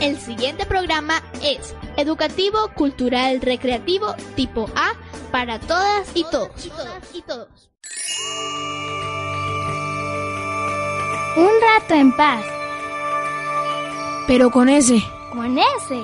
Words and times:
El 0.00 0.18
siguiente 0.18 0.66
programa 0.66 1.22
es 1.42 1.74
educativo, 1.96 2.58
cultural, 2.74 3.40
recreativo, 3.40 4.14
tipo 4.34 4.68
A 4.76 4.92
para 5.32 5.58
todas 5.58 6.10
y 6.14 6.24
todos. 6.24 6.50
Y 7.14 7.22
todos. 7.22 7.48
Un 11.36 11.50
rato 11.60 11.94
en 11.94 12.14
paz. 12.14 12.44
Pero 14.26 14.50
con 14.50 14.68
ese. 14.68 15.02
¿Con 15.32 15.58
ese? 15.58 16.02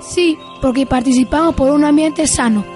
Sí, 0.00 0.38
porque 0.62 0.86
participamos 0.86 1.54
por 1.56 1.70
un 1.70 1.84
ambiente 1.84 2.26
sano. 2.26 2.73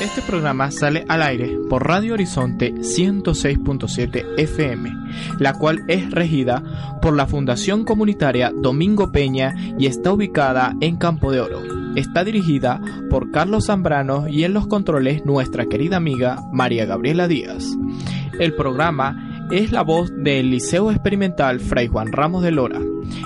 Este 0.00 0.22
programa 0.22 0.70
sale 0.70 1.04
al 1.08 1.22
aire 1.22 1.58
por 1.68 1.86
Radio 1.86 2.14
Horizonte 2.14 2.72
106.7 2.72 4.38
FM, 4.38 4.90
la 5.38 5.52
cual 5.52 5.84
es 5.88 6.10
regida 6.10 6.98
por 7.02 7.14
la 7.14 7.26
Fundación 7.26 7.84
Comunitaria 7.84 8.50
Domingo 8.50 9.12
Peña 9.12 9.54
y 9.78 9.84
está 9.84 10.10
ubicada 10.10 10.74
en 10.80 10.96
Campo 10.96 11.30
de 11.30 11.40
Oro. 11.40 11.60
Está 11.96 12.24
dirigida 12.24 12.80
por 13.10 13.30
Carlos 13.30 13.66
Zambrano 13.66 14.26
y 14.26 14.44
en 14.44 14.54
los 14.54 14.66
controles 14.68 15.26
nuestra 15.26 15.66
querida 15.66 15.98
amiga 15.98 16.38
María 16.50 16.86
Gabriela 16.86 17.28
Díaz. 17.28 17.76
El 18.38 18.54
programa 18.54 19.48
es 19.50 19.70
la 19.70 19.82
voz 19.82 20.10
del 20.16 20.50
Liceo 20.50 20.90
Experimental 20.90 21.60
Fray 21.60 21.88
Juan 21.88 22.10
Ramos 22.10 22.42
de 22.42 22.52
Lora, 22.52 22.80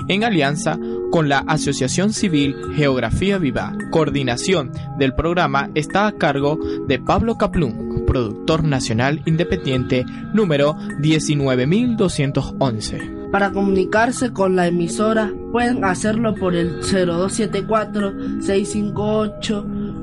en 0.09 0.25
alianza 0.25 0.77
con 1.15 1.29
la 1.29 1.45
Asociación 1.47 2.13
Civil 2.13 2.57
Geografía 2.75 3.39
Viva. 3.39 3.73
Coordinación 3.93 4.73
del 4.99 5.15
programa 5.15 5.71
está 5.77 6.09
a 6.09 6.19
cargo 6.19 6.59
de 6.89 6.99
Pablo 6.99 7.39
Caplún, 7.39 8.03
productor 8.05 8.65
nacional 8.65 9.23
independiente 9.25 10.05
número 10.33 10.77
19211. 10.99 13.29
Para 13.31 13.53
comunicarse 13.53 14.33
con 14.33 14.57
la 14.57 14.67
emisora 14.67 15.33
pueden 15.53 15.85
hacerlo 15.85 16.35
por 16.35 16.57
el 16.57 16.83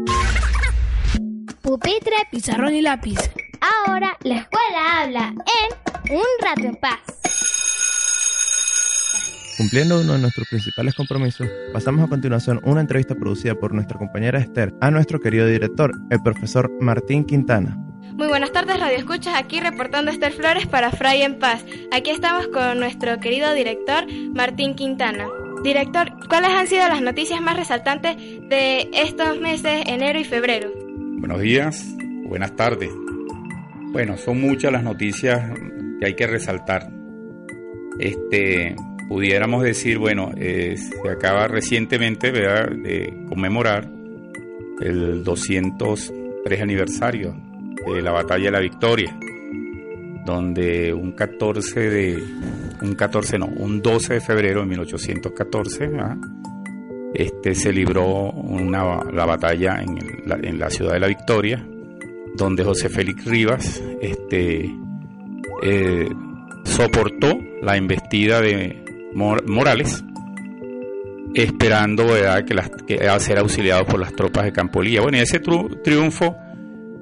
Pupitre, 1.62 2.12
pizarrón 2.30 2.74
y 2.74 2.82
lápiz. 2.82 3.18
Ahora 3.60 4.16
la 4.22 4.38
escuela 4.38 5.02
habla 5.02 5.34
en 5.34 6.14
Un 6.14 6.22
rato 6.42 6.62
en 6.62 6.76
paz. 6.76 7.00
Cumpliendo 9.58 10.00
uno 10.00 10.12
de 10.12 10.20
nuestros 10.20 10.46
principales 10.46 10.94
compromisos, 10.94 11.48
pasamos 11.72 12.04
a 12.04 12.08
continuación 12.08 12.60
una 12.62 12.80
entrevista 12.80 13.16
producida 13.16 13.56
por 13.56 13.74
nuestra 13.74 13.98
compañera 13.98 14.38
Esther 14.38 14.72
a 14.80 14.92
nuestro 14.92 15.18
querido 15.18 15.48
director, 15.48 15.90
el 16.10 16.22
profesor 16.22 16.70
Martín 16.80 17.24
Quintana. 17.24 17.76
Muy 18.14 18.28
buenas 18.28 18.52
tardes, 18.52 18.78
Radio 18.78 18.96
Escuchas, 18.96 19.34
aquí 19.36 19.58
reportando 19.58 20.12
Esther 20.12 20.32
Flores 20.32 20.68
para 20.68 20.92
Fray 20.92 21.22
en 21.22 21.40
Paz. 21.40 21.64
Aquí 21.90 22.10
estamos 22.10 22.46
con 22.46 22.78
nuestro 22.78 23.18
querido 23.18 23.52
director, 23.52 24.06
Martín 24.32 24.76
Quintana. 24.76 25.26
Director, 25.64 26.12
¿cuáles 26.28 26.50
han 26.50 26.68
sido 26.68 26.86
las 26.86 27.02
noticias 27.02 27.40
más 27.40 27.56
resaltantes 27.56 28.16
de 28.16 28.88
estos 28.92 29.40
meses, 29.40 29.82
enero 29.86 30.20
y 30.20 30.24
febrero? 30.24 30.70
Buenos 31.18 31.40
días, 31.40 31.84
buenas 32.28 32.54
tardes. 32.54 32.90
Bueno, 33.90 34.16
son 34.18 34.40
muchas 34.40 34.70
las 34.70 34.84
noticias 34.84 35.50
que 35.98 36.06
hay 36.06 36.14
que 36.14 36.28
resaltar. 36.28 36.92
Este, 37.98 38.76
pudiéramos 39.08 39.62
decir, 39.62 39.98
bueno, 39.98 40.30
eh, 40.36 40.76
se 40.76 41.08
acaba 41.08 41.48
recientemente 41.48 42.30
de 42.30 43.24
conmemorar 43.28 43.90
el 44.80 45.24
203 45.24 46.60
aniversario 46.60 47.34
de 47.94 48.02
la 48.02 48.12
Batalla 48.12 48.44
de 48.46 48.50
la 48.50 48.60
Victoria, 48.60 49.16
donde 50.24 50.92
un 50.92 51.12
14 51.12 51.80
de 51.90 52.22
un 52.82 52.94
14 52.94 53.38
no, 53.38 53.46
un 53.46 53.82
12 53.82 54.14
de 54.14 54.20
febrero 54.20 54.60
de 54.60 54.66
1814 54.66 55.90
este 57.14 57.54
se 57.54 57.72
libró 57.72 58.30
una, 58.30 59.02
la 59.12 59.24
batalla 59.24 59.82
en, 59.82 59.98
la, 60.26 60.38
en 60.42 60.58
la 60.58 60.70
ciudad 60.70 60.92
de 60.92 61.00
la 61.00 61.08
Victoria, 61.08 61.66
donde 62.36 62.62
José 62.62 62.88
Félix 62.88 63.24
Rivas 63.24 63.82
este 64.00 64.70
eh, 65.62 66.08
soportó 66.64 67.38
la 67.62 67.76
embestida 67.76 68.40
de 68.40 68.84
Morales, 69.14 70.04
esperando 71.34 72.06
Que, 72.46 72.54
las, 72.54 72.70
que 72.86 72.98
ser 73.20 73.38
auxiliado 73.38 73.84
por 73.86 74.00
las 74.00 74.12
tropas 74.14 74.44
de 74.44 74.52
Campolía. 74.52 75.00
Bueno, 75.00 75.18
y 75.18 75.20
ese 75.20 75.40
triunfo 75.40 76.36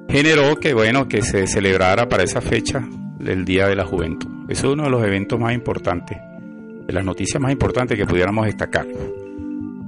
generó 0.09 0.55
que, 0.57 0.73
bueno, 0.73 1.07
que 1.07 1.21
se 1.21 1.47
celebrara 1.47 2.07
para 2.07 2.23
esa 2.23 2.41
fecha 2.41 2.87
el 3.25 3.45
Día 3.45 3.67
de 3.67 3.75
la 3.75 3.85
Juventud. 3.85 4.49
es 4.49 4.63
uno 4.63 4.83
de 4.83 4.89
los 4.89 5.03
eventos 5.03 5.39
más 5.39 5.53
importantes, 5.53 6.17
de 6.85 6.93
las 6.93 7.03
noticias 7.03 7.41
más 7.41 7.51
importantes 7.51 7.97
que 7.97 8.05
pudiéramos 8.05 8.45
destacar. 8.45 8.85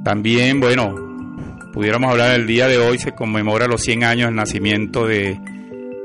También, 0.04 0.60
bueno, 0.60 0.96
pudiéramos 1.74 2.12
hablar 2.12 2.32
del 2.32 2.48
día 2.48 2.68
de 2.68 2.78
hoy, 2.78 2.98
se 2.98 3.12
conmemora 3.14 3.68
los 3.68 3.82
100 3.82 4.04
años 4.04 4.28
del 4.28 4.36
nacimiento 4.36 5.06
de 5.06 5.40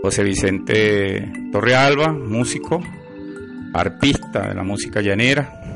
José 0.03 0.23
Vicente 0.23 1.33
Torrealba, 1.51 2.13
músico, 2.13 2.83
arpista 3.73 4.49
de 4.49 4.55
la 4.55 4.63
música 4.63 5.01
llanera, 5.01 5.74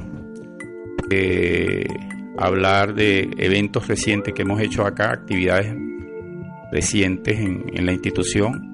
hablar 2.38 2.94
de 2.94 3.30
eventos 3.36 3.88
recientes 3.88 4.32
que 4.32 4.42
hemos 4.42 4.60
hecho 4.60 4.86
acá, 4.86 5.10
actividades 5.10 5.74
recientes 6.70 7.38
en, 7.38 7.86
la 7.86 7.92
institución, 7.92 8.72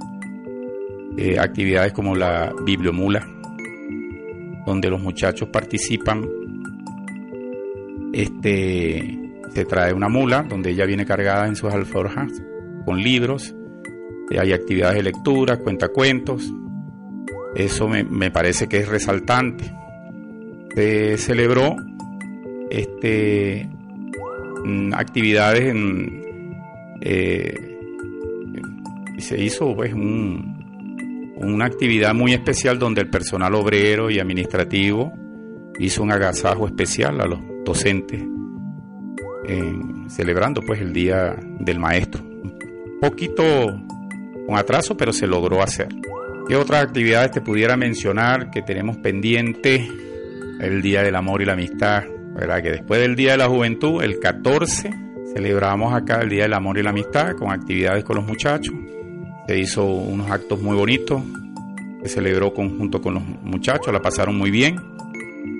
eh, 1.17 1.39
actividades 1.39 1.93
como 1.93 2.15
la 2.15 2.53
Bibliomula, 2.65 3.27
donde 4.67 4.91
los 4.91 5.01
muchachos 5.01 5.49
participan. 5.49 6.29
Este 8.13 9.21
se 9.53 9.65
trae 9.65 9.93
una 9.93 10.09
mula 10.09 10.43
donde 10.43 10.71
ella 10.71 10.85
viene 10.85 11.07
cargada 11.07 11.47
en 11.47 11.55
sus 11.55 11.73
alforjas 11.73 12.33
con 12.85 13.01
libros. 13.01 13.55
Eh, 14.31 14.39
hay 14.39 14.53
actividades 14.53 14.97
de 14.97 15.03
lectura, 15.05 15.59
cuentacuentos. 15.59 16.53
Eso 17.55 17.89
me, 17.89 18.03
me 18.03 18.31
parece 18.31 18.69
que 18.69 18.79
es 18.79 18.89
resaltante. 18.89 19.73
Se 20.75 21.17
celebró 21.19 21.77
este, 22.79 23.69
mm, 24.65 24.95
actividades 24.95 25.65
en, 25.65 26.57
eh, 27.01 27.79
se 29.19 29.43
hizo 29.43 29.75
pues 29.75 29.93
una 29.95 31.65
actividad 31.65 32.15
muy 32.15 32.33
especial 32.33 32.79
donde 32.79 33.03
el 33.03 33.11
personal 33.11 33.55
obrero 33.55 34.11
y 34.11 34.19
administrativo 34.19 35.13
hizo 35.79 36.03
un 36.03 36.13
agasajo 36.13 36.67
especial 36.67 37.21
a 37.21 37.27
los 37.27 37.41
docentes 37.65 38.23
celebrando 40.09 40.63
pues 40.63 40.81
el 40.81 40.93
día 40.93 41.37
del 41.61 41.79
maestro. 41.79 42.23
Un 42.23 42.99
poquito 43.01 43.45
con 44.47 44.57
atraso 44.57 44.97
pero 44.97 45.13
se 45.13 45.27
logró 45.27 45.63
hacer. 45.63 45.89
¿Qué 46.49 46.57
otras 46.57 46.85
actividades 46.85 47.33
te 47.33 47.41
pudiera 47.41 47.77
mencionar 47.77 48.51
que 48.51 48.63
tenemos 48.63 48.97
pendiente? 48.99 49.89
El 50.61 50.83
Día 50.83 51.03
del 51.03 51.17
Amor 51.17 51.43
y 51.43 51.47
la 51.47 51.55
Amistad, 51.55 52.05
¿verdad? 52.35 52.63
Que 52.63 52.71
después 52.71 53.01
del 53.01 53.17
Día 53.17 53.33
de 53.33 53.39
la 53.39 53.49
Juventud, 53.49 54.03
el 54.03 54.19
14, 54.19 54.91
celebramos 55.33 55.95
acá 55.95 56.21
el 56.21 56.29
Día 56.29 56.43
del 56.45 56.55
Amor 56.55 56.79
y 56.79 56.83
la 56.83 56.91
Amistad 56.91 57.33
con 57.37 57.51
actividades 57.51 58.05
con 58.05 58.17
los 58.17 58.27
muchachos. 58.27 58.75
Se 59.47 59.59
hizo 59.59 59.85
unos 59.85 60.31
actos 60.31 60.61
muy 60.61 60.77
bonitos, 60.77 61.23
se 62.03 62.09
celebró 62.09 62.53
conjunto 62.53 63.01
con 63.01 63.15
los 63.15 63.23
muchachos, 63.43 63.93
la 63.93 64.01
pasaron 64.01 64.37
muy 64.37 64.51
bien. 64.51 64.77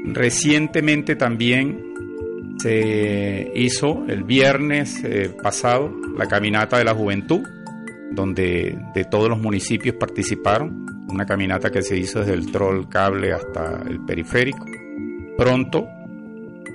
Recientemente 0.07 1.17
también 1.17 1.95
se 2.59 3.53
hizo 3.55 4.05
el 4.09 4.25
viernes 4.25 5.03
eh, 5.05 5.31
pasado 5.43 5.93
la 6.17 6.27
caminata 6.27 6.79
de 6.79 6.85
la 6.85 6.95
juventud, 6.95 7.43
donde 8.13 8.79
de 8.95 9.05
todos 9.05 9.29
los 9.29 9.41
municipios 9.41 9.97
participaron, 9.97 10.87
una 11.09 11.27
caminata 11.27 11.71
que 11.71 11.83
se 11.83 11.97
hizo 11.97 12.21
desde 12.21 12.35
el 12.35 12.51
troll 12.51 12.89
cable 12.89 13.33
hasta 13.33 13.83
el 13.89 14.01
periférico. 14.01 14.65
Pronto 15.37 15.89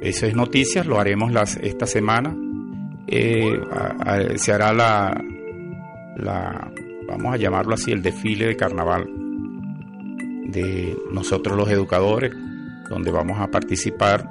eso 0.02 0.26
es 0.26 0.36
noticias 0.36 0.86
lo 0.86 1.00
haremos 1.00 1.32
esta 1.62 1.86
semana. 1.86 2.36
Eh, 3.08 3.60
se 4.36 4.54
hará 4.54 4.72
la, 4.72 5.22
la, 6.16 6.72
vamos 7.08 7.34
a 7.34 7.38
llamarlo 7.38 7.74
así, 7.74 7.92
el 7.92 8.02
desfile 8.02 8.48
de 8.48 8.56
carnaval 8.56 9.10
de 10.52 10.98
nosotros 11.12 11.56
los 11.58 11.70
educadores, 11.70 12.32
donde 12.90 13.12
vamos 13.12 13.40
a 13.40 13.48
participar 13.48 14.30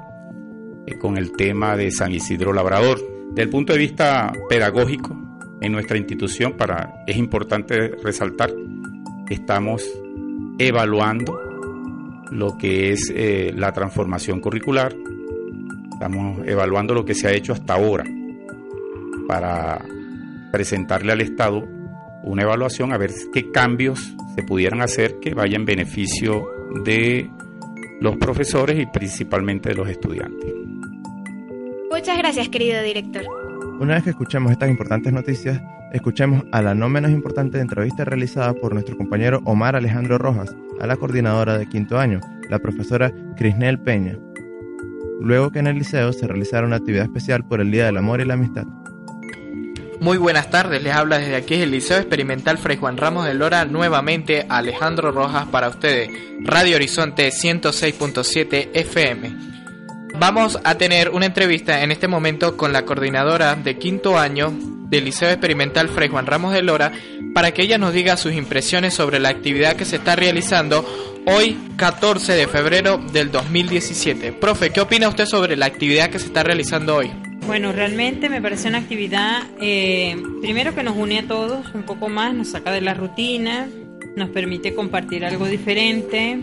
eh, 0.85 0.97
con 0.97 1.17
el 1.17 1.31
tema 1.31 1.75
de 1.75 1.91
San 1.91 2.11
Isidro 2.11 2.53
Labrador. 2.53 2.99
Desde 3.29 3.43
el 3.43 3.49
punto 3.49 3.73
de 3.73 3.79
vista 3.79 4.33
pedagógico, 4.49 5.17
en 5.61 5.71
nuestra 5.71 5.97
institución, 5.97 6.53
para, 6.53 7.03
es 7.05 7.17
importante 7.17 7.89
resaltar 8.01 8.53
que 9.25 9.33
estamos 9.33 9.87
evaluando 10.57 11.39
lo 12.31 12.57
que 12.57 12.91
es 12.91 13.11
eh, 13.13 13.51
la 13.55 13.71
transformación 13.71 14.39
curricular, 14.39 14.95
Estamos 15.99 16.47
evaluando 16.47 16.93
lo 16.93 17.03
que 17.03 17.13
se 17.13 17.27
ha 17.27 17.33
hecho 17.33 17.51
hasta 17.51 17.73
ahora 17.73 18.05
para 19.27 19.83
presentarle 20.49 21.11
al 21.11 21.19
Estado 21.19 21.67
una 22.23 22.43
evaluación 22.43 22.93
a 22.93 22.97
ver 22.97 23.11
qué 23.33 23.51
cambios 23.51 24.15
se 24.33 24.43
pudieran 24.43 24.81
hacer 24.81 25.19
que 25.19 25.33
vayan 25.33 25.63
en 25.63 25.65
beneficio 25.65 26.47
de 26.85 27.29
los 27.99 28.15
profesores 28.15 28.79
y 28.79 28.85
principalmente 28.85 29.67
de 29.67 29.75
los 29.75 29.89
estudiantes. 29.89 30.53
Muchas 31.91 32.17
gracias, 32.17 32.47
querido 32.47 32.81
director. 32.81 33.23
Una 33.81 33.95
vez 33.95 34.03
que 34.05 34.11
escuchemos 34.11 34.53
estas 34.53 34.69
importantes 34.69 35.11
noticias, 35.11 35.61
escuchemos 35.91 36.45
a 36.53 36.61
la 36.61 36.75
no 36.75 36.87
menos 36.87 37.11
importante 37.11 37.59
entrevista 37.59 38.05
realizada 38.05 38.53
por 38.53 38.71
nuestro 38.71 38.95
compañero 38.95 39.41
Omar 39.43 39.75
Alejandro 39.75 40.17
Rojas 40.17 40.55
a 40.79 40.87
la 40.87 40.95
coordinadora 40.95 41.57
de 41.57 41.67
quinto 41.67 41.99
año, 41.99 42.21
la 42.49 42.59
profesora 42.59 43.11
Crisnel 43.35 43.81
Peña 43.81 44.17
luego 45.19 45.51
que 45.51 45.59
en 45.59 45.67
el 45.67 45.77
liceo 45.77 46.13
se 46.13 46.27
realizara 46.27 46.65
una 46.65 46.77
actividad 46.77 47.05
especial 47.05 47.45
por 47.45 47.61
el 47.61 47.71
Día 47.71 47.85
del 47.85 47.97
Amor 47.97 48.21
y 48.21 48.25
la 48.25 48.35
Amistad. 48.35 48.65
Muy 49.99 50.17
buenas 50.17 50.49
tardes, 50.49 50.81
les 50.81 50.93
habla 50.93 51.19
desde 51.19 51.35
aquí 51.35 51.55
el 51.55 51.71
Liceo 51.71 51.97
Experimental 51.97 52.57
Fray 52.57 52.77
Juan 52.77 52.95
Ramos 52.95 53.25
de 53.25 53.33
Lora, 53.33 53.65
nuevamente 53.65 54.45
Alejandro 54.47 55.11
Rojas 55.11 55.47
para 55.47 55.67
ustedes, 55.67 56.09
Radio 56.39 56.77
Horizonte 56.77 57.27
106.7 57.29 58.69
FM. 58.73 59.35
Vamos 60.17 60.57
a 60.63 60.75
tener 60.75 61.09
una 61.09 61.25
entrevista 61.25 61.83
en 61.83 61.91
este 61.91 62.07
momento 62.07 62.55
con 62.55 62.71
la 62.71 62.85
coordinadora 62.85 63.55
de 63.55 63.77
quinto 63.77 64.17
año 64.17 64.53
del 64.89 65.05
Liceo 65.05 65.29
Experimental 65.29 65.89
Fray 65.89 66.09
Juan 66.09 66.25
Ramos 66.25 66.53
de 66.53 66.61
Lora 66.61 66.91
para 67.33 67.51
que 67.51 67.61
ella 67.61 67.77
nos 67.77 67.93
diga 67.93 68.17
sus 68.17 68.33
impresiones 68.33 68.93
sobre 68.93 69.19
la 69.19 69.29
actividad 69.29 69.75
que 69.75 69.85
se 69.85 69.97
está 69.97 70.15
realizando 70.15 70.85
hoy 71.25 71.57
14 71.77 72.33
de 72.33 72.47
febrero 72.47 72.97
del 72.97 73.31
2017. 73.31 74.33
Profe, 74.33 74.71
¿qué 74.71 74.81
opina 74.81 75.07
usted 75.07 75.25
sobre 75.25 75.55
la 75.55 75.67
actividad 75.67 76.09
que 76.09 76.19
se 76.19 76.25
está 76.25 76.43
realizando 76.43 76.95
hoy? 76.95 77.11
Bueno, 77.45 77.71
realmente 77.71 78.29
me 78.29 78.41
parece 78.41 78.67
una 78.67 78.77
actividad, 78.79 79.43
eh, 79.59 80.15
primero 80.41 80.75
que 80.75 80.83
nos 80.83 80.95
une 80.95 81.19
a 81.19 81.27
todos 81.27 81.73
un 81.73 81.83
poco 81.83 82.09
más, 82.09 82.33
nos 82.33 82.49
saca 82.49 82.71
de 82.71 82.81
la 82.81 82.93
rutina, 82.93 83.67
nos 84.15 84.29
permite 84.29 84.75
compartir 84.75 85.25
algo 85.25 85.47
diferente, 85.47 86.37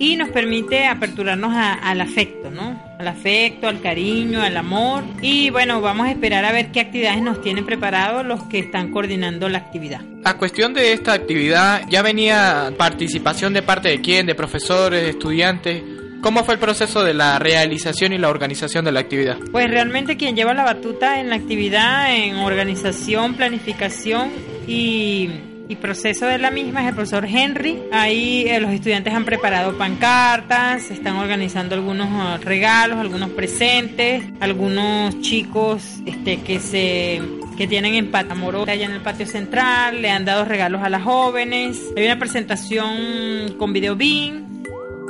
y 0.00 0.16
nos 0.16 0.30
permite 0.30 0.86
aperturarnos 0.86 1.52
al 1.54 2.00
afecto, 2.00 2.50
¿no? 2.50 2.82
Al 2.98 3.06
afecto, 3.06 3.68
al 3.68 3.82
cariño, 3.82 4.40
al 4.40 4.56
amor. 4.56 5.04
Y 5.20 5.50
bueno, 5.50 5.82
vamos 5.82 6.08
a 6.08 6.10
esperar 6.10 6.46
a 6.46 6.52
ver 6.52 6.72
qué 6.72 6.80
actividades 6.80 7.20
nos 7.20 7.42
tienen 7.42 7.66
preparados 7.66 8.24
los 8.24 8.42
que 8.44 8.58
están 8.60 8.90
coordinando 8.92 9.50
la 9.50 9.58
actividad. 9.58 10.00
A 10.24 10.38
cuestión 10.38 10.72
de 10.72 10.94
esta 10.94 11.12
actividad, 11.12 11.82
¿ya 11.90 12.00
venía 12.00 12.72
participación 12.78 13.52
de 13.52 13.60
parte 13.60 13.90
de 13.90 14.00
quién? 14.00 14.24
¿De 14.24 14.34
profesores, 14.34 15.02
de 15.02 15.10
estudiantes? 15.10 15.82
¿Cómo 16.22 16.44
fue 16.44 16.54
el 16.54 16.60
proceso 16.60 17.04
de 17.04 17.12
la 17.12 17.38
realización 17.38 18.14
y 18.14 18.18
la 18.18 18.30
organización 18.30 18.86
de 18.86 18.92
la 18.92 19.00
actividad? 19.00 19.36
Pues 19.52 19.68
realmente 19.68 20.16
quien 20.16 20.34
lleva 20.34 20.54
la 20.54 20.64
batuta 20.64 21.20
en 21.20 21.28
la 21.28 21.36
actividad, 21.36 22.14
en 22.14 22.36
organización, 22.36 23.34
planificación 23.34 24.30
y 24.66 25.28
y 25.70 25.76
proceso 25.76 26.26
de 26.26 26.38
la 26.38 26.50
misma 26.50 26.82
es 26.82 26.88
el 26.88 26.94
profesor 26.96 27.24
Henry. 27.24 27.80
Ahí 27.92 28.44
eh, 28.48 28.58
los 28.58 28.72
estudiantes 28.72 29.14
han 29.14 29.24
preparado 29.24 29.78
pancartas, 29.78 30.90
están 30.90 31.14
organizando 31.14 31.76
algunos 31.76 32.08
ah, 32.10 32.40
regalos, 32.42 32.98
algunos 32.98 33.30
presentes, 33.30 34.24
algunos 34.40 35.20
chicos 35.20 36.00
este, 36.06 36.40
que 36.40 36.58
se 36.58 37.22
que 37.56 37.68
tienen 37.68 37.94
en 37.94 38.10
Patamoro, 38.10 38.62
allá 38.62 38.86
en 38.86 38.92
el 38.92 39.00
patio 39.00 39.26
central, 39.26 40.02
le 40.02 40.10
han 40.10 40.24
dado 40.24 40.44
regalos 40.44 40.82
a 40.82 40.88
las 40.88 41.04
jóvenes. 41.04 41.80
Hay 41.96 42.04
una 42.04 42.18
presentación 42.18 43.54
con 43.56 43.72
video 43.72 43.94
bean 43.94 44.64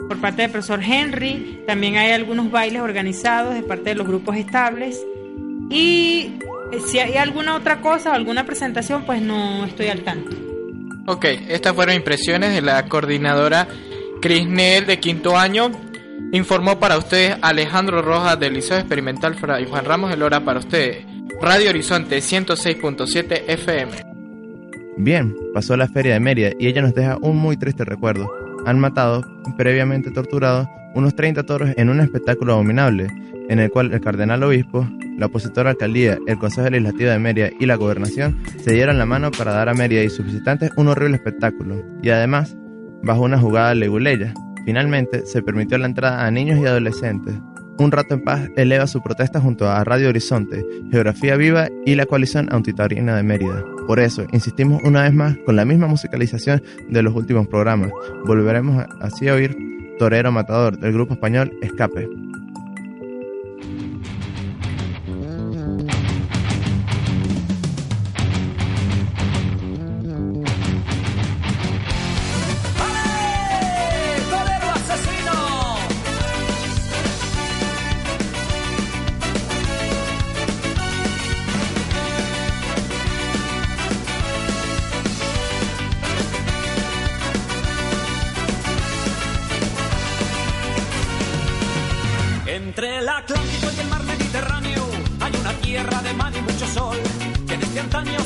por 0.09 0.21
parte 0.21 0.43
del 0.43 0.51
profesor 0.51 0.83
Henry. 0.83 1.63
También 1.67 1.97
hay 1.97 2.11
algunos 2.11 2.51
bailes 2.51 2.83
organizados 2.83 3.55
de 3.55 3.63
parte 3.63 3.91
de 3.91 3.95
los 3.95 4.07
grupos 4.07 4.37
estables. 4.37 5.01
Y 5.71 6.35
eh, 6.73 6.81
si 6.87 6.99
hay 6.99 7.17
alguna 7.17 7.55
otra 7.55 7.81
cosa 7.81 8.11
o 8.11 8.13
alguna 8.13 8.45
presentación, 8.45 9.05
pues 9.07 9.23
no 9.23 9.65
estoy 9.65 9.87
al 9.87 10.03
tanto. 10.03 10.50
Ok, 11.11 11.25
estas 11.49 11.75
fueron 11.75 11.97
impresiones 11.97 12.55
de 12.55 12.63
la 12.63 12.87
coordinadora 12.87 13.67
Cris 14.23 14.47
Neel 14.47 14.87
de 14.87 15.01
quinto 15.01 15.37
año. 15.37 15.73
Informó 16.31 16.79
para 16.79 16.99
ustedes 16.99 17.37
Alejandro 17.43 18.01
Rojas 18.01 18.39
del 18.39 18.55
Liceo 18.55 18.79
Experimental 18.79 19.35
Fray 19.35 19.65
Juan 19.65 19.85
Ramos 19.85 20.13
el 20.13 20.23
Hora 20.23 20.45
para 20.45 20.61
ustedes. 20.61 21.05
Radio 21.43 21.71
Horizonte 21.71 22.19
106.7 22.19 23.43
FM. 23.49 23.91
Bien, 24.99 25.37
pasó 25.53 25.77
la 25.77 25.89
feria 25.89 26.13
de 26.15 26.21
Mérida 26.21 26.51
y 26.61 26.69
ella 26.69 26.83
nos 26.83 26.95
deja 26.95 27.19
un 27.21 27.39
muy 27.39 27.57
triste 27.57 27.85
recuerdo. 27.85 28.31
Han 28.65 28.79
matado, 28.79 29.25
previamente 29.59 30.13
torturado, 30.13 30.71
unos 30.95 31.17
30 31.17 31.43
toros 31.43 31.71
en 31.77 31.89
un 31.89 31.99
espectáculo 31.99 32.53
abominable, 32.53 33.09
en 33.49 33.59
el 33.59 33.69
cual 33.69 33.93
el 33.93 34.01
cardenal 34.01 34.45
obispo 34.45 34.89
la 35.21 35.27
opositora 35.27 35.71
alcaldía, 35.71 36.19
el 36.27 36.39
Consejo 36.39 36.71
Legislativo 36.71 37.11
de 37.11 37.19
Mérida 37.19 37.51
y 37.61 37.67
la 37.67 37.77
Gobernación 37.77 38.43
se 38.65 38.73
dieron 38.73 38.97
la 38.97 39.05
mano 39.05 39.31
para 39.31 39.53
dar 39.53 39.69
a 39.69 39.75
Mérida 39.75 40.03
y 40.03 40.09
sus 40.09 40.25
visitantes 40.25 40.71
un 40.77 40.89
horrible 40.89 41.17
espectáculo, 41.17 41.85
y 42.03 42.09
además, 42.09 42.57
bajo 43.03 43.21
una 43.21 43.39
jugada 43.39 43.75
leguleya, 43.75 44.33
finalmente 44.65 45.27
se 45.27 45.43
permitió 45.43 45.77
la 45.77 45.87
entrada 45.87 46.27
a 46.27 46.31
niños 46.31 46.59
y 46.59 46.65
adolescentes. 46.65 47.35
Un 47.79 47.93
rato 47.93 48.15
en 48.15 48.25
paz 48.25 48.49
eleva 48.57 48.87
su 48.87 49.03
protesta 49.03 49.41
junto 49.41 49.69
a 49.69 49.85
Radio 49.85 50.09
Horizonte, 50.09 50.65
Geografía 50.91 51.37
Viva 51.37 51.69
y 51.85 51.97
la 51.97 52.07
coalición 52.07 52.49
Antitaurina 52.51 53.15
de 53.15 53.23
Mérida. 53.23 53.63
Por 53.87 54.01
eso, 54.01 54.25
insistimos 54.33 54.83
una 54.85 55.03
vez 55.03 55.13
más 55.13 55.37
con 55.45 55.55
la 55.55 55.67
misma 55.67 55.87
musicalización 55.87 56.63
de 56.89 57.03
los 57.03 57.15
últimos 57.15 57.47
programas. 57.47 57.91
Volveremos 58.25 58.87
así 59.01 59.29
a 59.29 59.35
oír 59.35 59.55
Torero 59.99 60.33
Matador 60.33 60.79
del 60.79 60.95
grupo 60.95 61.13
español 61.13 61.53
Escape. 61.61 62.09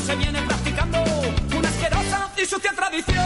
se 0.04 0.16
viene 0.16 0.42
practicando 0.42 0.98
una 1.56 1.68
asquerosa 1.68 2.30
y 2.36 2.44
sucia 2.44 2.72
tradición. 2.72 3.24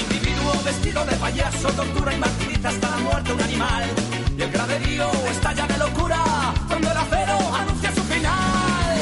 Individuo 0.00 0.52
vestido 0.64 1.04
de 1.04 1.16
payaso, 1.16 1.68
tortura 1.72 2.14
y 2.14 2.18
martiriza 2.18 2.68
hasta 2.70 2.90
la 2.90 2.96
muerte 2.98 3.32
un 3.32 3.42
animal. 3.42 3.84
Y 4.38 4.42
el 4.42 4.50
graderío 4.50 5.10
estalla 5.30 5.66
de 5.66 5.78
locura 5.78 6.24
cuando 6.66 6.90
el 6.90 6.96
acero 6.96 7.54
anuncia 7.54 7.94
su 7.94 8.02
final. 8.04 8.98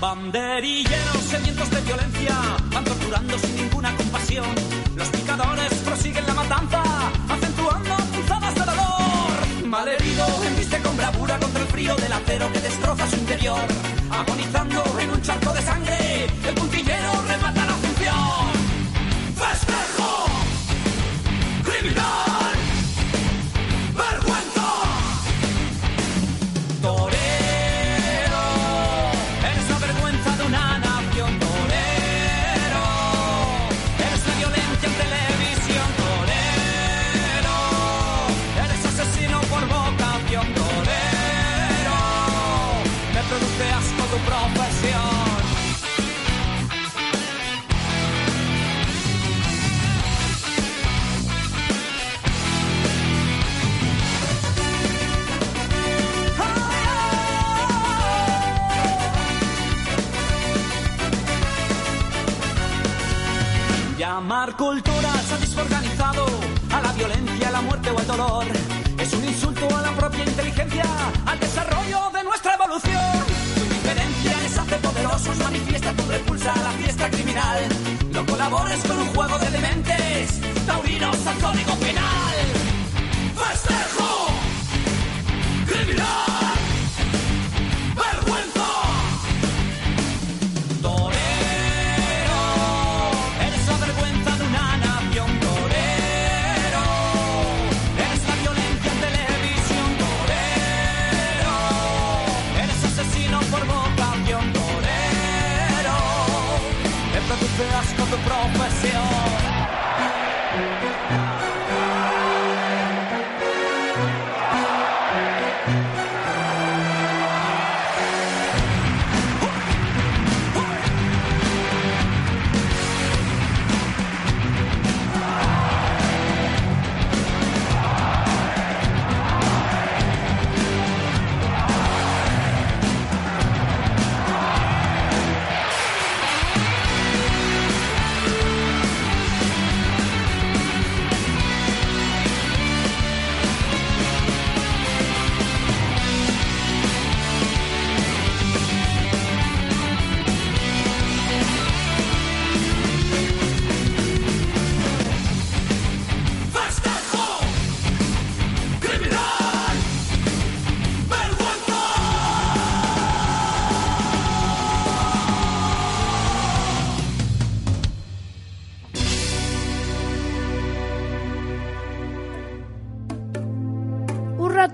Banderilleros 0.00 1.24
sedientos 1.30 1.70
de 1.70 1.80
violencia 1.80 2.23
mayor, 13.44 13.68
agonizando. 14.10 14.73
Llamar 64.54 64.56
cultura 64.56 65.12
al 65.12 65.24
sadismo 65.24 65.62
organizado, 65.62 66.26
a 66.70 66.80
la 66.80 66.92
violencia, 66.92 67.48
a 67.48 67.50
la 67.52 67.60
muerte 67.62 67.90
o 67.90 67.98
al 67.98 68.06
dolor, 68.06 68.46
es 68.98 69.12
un 69.12 69.24
insulto 69.24 69.68
a 69.76 69.82
la 69.82 69.92
propia 69.92 70.24
inteligencia, 70.24 70.84
al 71.26 71.40
desarrollo 71.40 72.10
de 72.12 72.24
nuestra 72.24 72.54
evolución. 72.54 73.24
Tu 73.54 73.62
indiferencia 73.62 74.40
les 74.42 74.58
hace 74.58 74.76
poderosos, 74.76 75.38
manifiesta 75.38 75.92
tu 75.92 76.02
repulsa 76.06 76.52
a 76.52 76.62
la 76.62 76.70
fiesta 76.72 77.10
criminal. 77.10 77.68
No 78.12 78.26
colabores 78.26 78.78
con 78.84 78.98
un 78.98 79.08
juego 79.14 79.38
de 79.38 79.50
dementes, 79.50 80.40
taurinos 80.66 81.26
al 81.26 81.38
código 81.38 81.74
penal. 81.76 82.23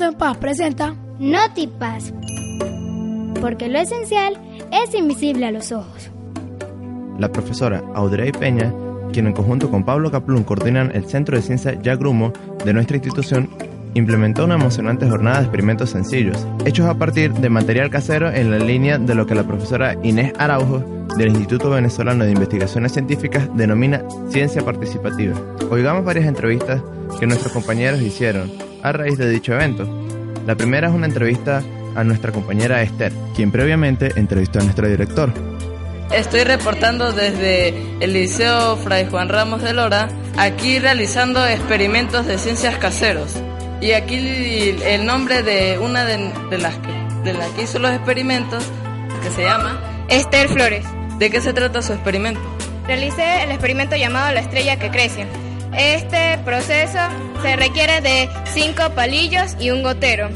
Un 0.00 0.04
rato 0.07 0.12
en 0.14 0.19
paz 0.19 0.38
presenta 0.38 0.95
Notipaz. 1.19 2.14
Porque 3.38 3.69
lo 3.69 3.78
esencial 3.78 4.33
es 4.73 4.95
invisible 4.95 5.45
a 5.45 5.50
los 5.50 5.73
ojos. 5.73 6.11
La 7.19 7.30
profesora 7.30 7.83
Audrey 7.95 8.33
Peña, 8.33 8.73
quien 9.12 9.26
en 9.26 9.35
conjunto 9.35 9.71
con 9.71 9.85
Pablo 9.85 10.11
Caplún 10.11 10.42
coordinan 10.42 10.90
el 10.95 11.04
Centro 11.04 11.37
de 11.37 11.42
Ciencia 11.42 11.78
Yagrumo 11.83 12.33
de 12.64 12.73
nuestra 12.73 12.97
institución, 12.97 13.50
implementó 13.92 14.47
una 14.47 14.54
emocionante 14.54 15.07
jornada 15.07 15.37
de 15.37 15.42
experimentos 15.42 15.90
sencillos, 15.90 16.47
hechos 16.64 16.87
a 16.87 16.95
partir 16.95 17.35
de 17.35 17.50
material 17.50 17.90
casero 17.90 18.30
en 18.30 18.50
la 18.50 18.59
línea 18.59 18.97
de 18.97 19.14
lo 19.14 19.26
que 19.26 19.35
la 19.35 19.45
profesora 19.47 19.97
Inés 20.02 20.33
Araujo 20.38 20.83
del 21.20 21.28
Instituto 21.28 21.68
Venezolano 21.68 22.24
de 22.24 22.32
Investigaciones 22.32 22.92
Científicas 22.92 23.46
denomina 23.54 24.02
ciencia 24.30 24.62
participativa. 24.62 25.34
Oigamos 25.70 26.02
varias 26.02 26.26
entrevistas 26.26 26.80
que 27.18 27.26
nuestros 27.26 27.52
compañeros 27.52 28.00
hicieron 28.00 28.50
a 28.82 28.92
raíz 28.92 29.18
de 29.18 29.28
dicho 29.28 29.52
evento. 29.52 29.86
La 30.46 30.54
primera 30.54 30.88
es 30.88 30.94
una 30.94 31.06
entrevista 31.06 31.62
a 31.94 32.04
nuestra 32.04 32.32
compañera 32.32 32.80
Esther, 32.80 33.12
quien 33.36 33.52
previamente 33.52 34.12
entrevistó 34.16 34.60
a 34.60 34.62
nuestro 34.62 34.88
director. 34.88 35.30
Estoy 36.10 36.44
reportando 36.44 37.12
desde 37.12 37.74
el 38.00 38.14
Liceo 38.14 38.76
Fray 38.78 39.06
Juan 39.10 39.28
Ramos 39.28 39.62
de 39.62 39.74
Lora, 39.74 40.08
aquí 40.38 40.78
realizando 40.78 41.46
experimentos 41.46 42.26
de 42.26 42.38
ciencias 42.38 42.78
caseros. 42.78 43.36
Y 43.82 43.92
aquí 43.92 44.74
el 44.84 45.04
nombre 45.04 45.42
de 45.42 45.78
una 45.78 46.06
de, 46.06 46.32
de 46.48 46.58
las, 46.58 46.76
que, 46.78 46.92
de 47.24 47.34
las 47.34 47.48
que 47.50 47.64
hizo 47.64 47.78
los 47.78 47.92
experimentos, 47.92 48.64
que 49.22 49.30
se 49.30 49.42
llama 49.42 49.78
Esther 50.08 50.48
Flores. 50.48 50.86
¿De 51.20 51.28
qué 51.28 51.42
se 51.42 51.52
trata 51.52 51.82
su 51.82 51.92
experimento? 51.92 52.40
Realicé 52.86 53.42
el 53.42 53.50
experimento 53.50 53.94
llamado 53.94 54.32
La 54.32 54.40
estrella 54.40 54.78
que 54.78 54.90
crece. 54.90 55.26
Este 55.76 56.38
proceso 56.46 56.98
se 57.42 57.56
requiere 57.56 58.00
de 58.00 58.26
cinco 58.46 58.88
palillos 58.94 59.54
y 59.60 59.68
un 59.70 59.82
gotero. 59.82 60.30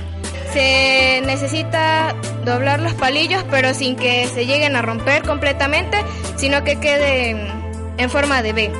Se 0.52 1.22
necesita 1.24 2.14
doblar 2.44 2.80
los 2.80 2.92
palillos 2.92 3.42
pero 3.50 3.72
sin 3.72 3.96
que 3.96 4.26
se 4.26 4.44
lleguen 4.44 4.76
a 4.76 4.82
romper 4.82 5.22
completamente, 5.22 5.96
sino 6.36 6.64
que 6.64 6.78
queden 6.78 7.48
en 7.96 8.10
forma 8.10 8.42
de 8.42 8.52
B. 8.52 8.70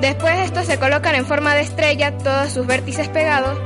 Después 0.00 0.36
estos 0.40 0.66
se 0.66 0.80
colocan 0.80 1.14
en 1.14 1.26
forma 1.26 1.54
de 1.54 1.60
estrella, 1.60 2.18
todos 2.18 2.50
sus 2.52 2.66
vértices 2.66 3.06
pegados, 3.06 3.56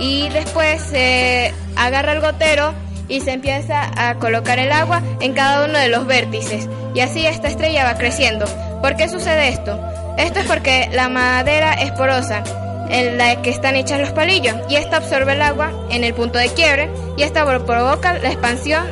y 0.00 0.28
después 0.30 0.82
se 0.82 1.54
agarra 1.76 2.14
el 2.14 2.20
gotero 2.20 2.74
y 3.06 3.20
se 3.20 3.30
empieza 3.30 3.92
a 3.96 4.16
colocar 4.16 4.58
el 4.58 4.72
agua 4.72 5.02
en 5.20 5.34
cada 5.34 5.66
uno 5.66 5.78
de 5.78 5.88
los 5.88 6.04
vértices. 6.04 6.68
Y 6.96 7.00
así 7.00 7.26
esta 7.26 7.48
estrella 7.48 7.84
va 7.84 7.98
creciendo. 7.98 8.46
¿Por 8.80 8.96
qué 8.96 9.06
sucede 9.10 9.50
esto? 9.50 9.78
Esto 10.16 10.40
es 10.40 10.46
porque 10.46 10.88
la 10.92 11.10
madera 11.10 11.74
es 11.74 11.92
porosa 11.92 12.42
en 12.88 13.18
la 13.18 13.42
que 13.42 13.50
están 13.50 13.76
hechas 13.76 14.00
los 14.00 14.12
palillos 14.12 14.56
y 14.70 14.76
esta 14.76 14.96
absorbe 14.96 15.34
el 15.34 15.42
agua 15.42 15.72
en 15.90 16.04
el 16.04 16.14
punto 16.14 16.38
de 16.38 16.48
quiebre 16.54 16.88
y 17.18 17.22
esta 17.22 17.44
provoca 17.44 18.14
la 18.14 18.30
expansión 18.30 18.86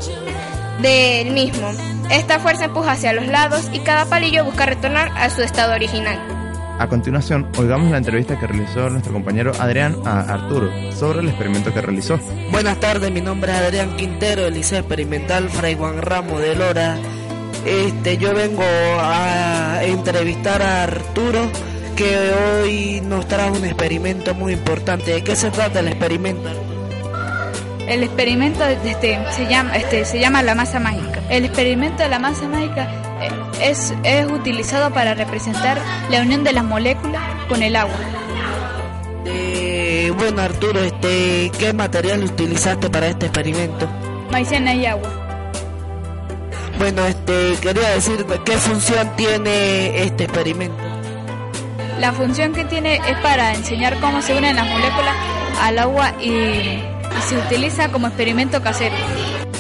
del 0.83 1.31
mismo. 1.31 1.71
Esta 2.11 2.39
fuerza 2.41 2.67
empuja 2.67 2.93
hacia 2.93 3.15
los 3.15 3.27
lados 3.27 3.71
y 3.73 3.79
cada 3.79 4.05
palillo 4.05 4.45
busca 4.45 4.67
retornar 4.67 5.11
a 5.17 5.31
su 5.31 5.41
estado 5.41 5.73
original. 5.73 6.19
A 6.79 6.87
continuación, 6.89 7.49
oigamos 7.57 7.91
la 7.91 7.97
entrevista 7.97 8.39
que 8.39 8.47
realizó 8.47 8.91
nuestro 8.91 9.15
compañero 9.15 9.53
Adrián 9.59 9.97
a 10.05 10.21
Arturo 10.21 10.71
sobre 10.93 11.21
el 11.21 11.29
experimento 11.29 11.73
que 11.73 11.81
realizó. 11.81 12.19
Buenas 12.51 12.79
tardes, 12.81 13.11
mi 13.11 13.23
nombre 13.23 13.51
es 13.51 13.59
Adrián 13.59 13.97
Quintero, 13.97 14.43
del 14.43 14.55
Liceo 14.55 14.81
Experimental 14.81 15.49
Fray 15.49 15.75
Juan 15.75 16.03
Ramos 16.03 16.39
de 16.43 16.55
Lora. 16.55 16.99
Este, 17.65 18.19
yo 18.19 18.35
vengo 18.35 18.63
a 18.63 19.81
entrevistar 19.85 20.61
a 20.63 20.83
Arturo, 20.83 21.51
que 21.97 22.33
hoy 22.33 23.01
nos 23.03 23.27
trae 23.27 23.51
un 23.51 23.65
experimento 23.65 24.35
muy 24.35 24.53
importante. 24.53 25.15
¿De 25.15 25.25
qué 25.25 25.35
se 25.35 25.51
trata 25.51 25.81
el 25.81 25.89
experimento? 25.89 26.51
El 27.87 28.03
experimento 28.03 28.65
este, 28.65 29.19
se, 29.33 29.47
llama, 29.47 29.77
este, 29.77 30.05
se 30.05 30.19
llama 30.19 30.43
la 30.43 30.55
masa 30.55 30.79
mágica. 30.79 31.23
El 31.31 31.45
experimento 31.45 32.03
de 32.03 32.09
la 32.09 32.19
masa 32.19 32.49
mágica 32.49 32.89
eh, 33.21 33.31
es, 33.71 33.95
es 34.03 34.31
utilizado 34.31 34.93
para 34.93 35.15
representar 35.15 35.79
la 36.11 36.21
unión 36.21 36.45
de 36.45 36.53
las 36.53 36.65
moléculas 36.65 37.23
con 37.49 37.63
el 37.63 37.77
agua. 37.77 37.97
Eh, 39.27 40.13
bueno, 40.19 40.43
Arturo, 40.43 40.81
este, 40.81 41.51
¿qué 41.59 41.73
material 41.73 42.25
utilizaste 42.25 42.91
para 42.91 43.07
este 43.09 43.27
experimento? 43.27 43.89
Maicena 44.31 44.75
y 44.75 44.87
agua. 44.87 45.24
Bueno, 46.79 47.05
este, 47.07 47.57
quería 47.61 47.91
decir 47.91 48.25
qué 48.45 48.57
función 48.59 49.11
tiene 49.17 50.03
este 50.03 50.25
experimento. 50.25 50.77
La 52.01 52.13
función 52.13 52.53
que 52.53 52.65
tiene 52.65 52.97
es 52.97 53.17
para 53.19 53.55
enseñar 53.55 53.99
cómo 54.01 54.21
se 54.21 54.37
unen 54.37 54.57
las 54.57 54.67
moléculas 54.67 55.15
al 55.63 55.79
agua 55.79 56.13
y, 56.21 56.31
y 56.31 56.83
se 57.27 57.39
utiliza 57.39 57.89
como 57.91 58.09
experimento 58.09 58.61
casero. 58.63 58.97